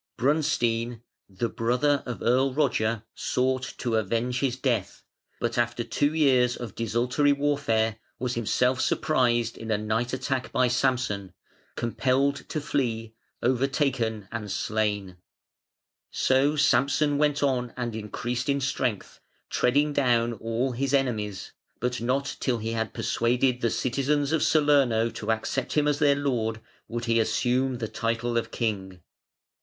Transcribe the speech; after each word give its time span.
Brunstein, 0.17 1.03
the 1.29 1.47
brother 1.47 2.01
of 2.07 2.23
Earl 2.23 2.55
Roger, 2.55 3.03
sought 3.13 3.75
to 3.77 3.97
avenge 3.97 4.39
his 4.39 4.57
death, 4.57 5.03
but 5.39 5.59
after 5.59 5.83
two 5.83 6.15
years 6.15 6.57
of 6.57 6.73
desultory 6.73 7.31
warfare 7.33 7.97
was 8.17 8.33
himself 8.33 8.81
surprised 8.81 9.59
in 9.59 9.69
a 9.69 9.77
night 9.77 10.11
attack 10.11 10.51
by 10.51 10.67
Samson, 10.69 11.33
compelled 11.75 12.49
to 12.49 12.59
flee, 12.59 13.13
overtaken 13.43 14.27
and 14.31 14.49
slain. 14.51 15.17
So 16.09 16.55
Samson 16.55 17.19
went 17.19 17.43
on 17.43 17.71
and 17.77 17.95
increased 17.95 18.49
in 18.49 18.59
strength, 18.59 19.19
treading 19.51 19.93
down 19.93 20.33
all 20.33 20.71
his 20.71 20.95
enemies; 20.95 21.51
but 21.79 22.01
not 22.01 22.37
till 22.39 22.57
he 22.57 22.71
had 22.71 22.95
persuaded 22.95 23.61
the 23.61 23.69
citizens 23.69 24.31
of 24.31 24.41
Salerno 24.41 25.11
to 25.11 25.31
accept 25.31 25.73
him 25.73 25.87
as 25.87 25.99
their 25.99 26.15
lord 26.15 26.59
would 26.87 27.05
he 27.05 27.19
assume 27.19 27.77
the 27.77 27.87
title 27.87 28.35
of 28.35 28.49
king. 28.49 28.99